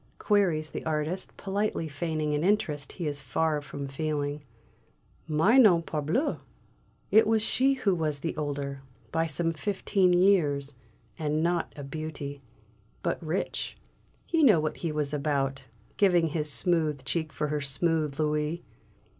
[0.17, 4.41] queries the artist, politely feigning an interest he is far from feeling.
[5.27, 6.39] "Mais non, parbleu!
[7.11, 10.73] It was she who was the older by some fifteen years;
[11.19, 12.41] and not a beauty.
[13.03, 13.77] But rich
[14.25, 15.65] he knew what he was about,
[15.97, 18.63] giving his smooth cheek for her smooth louis!"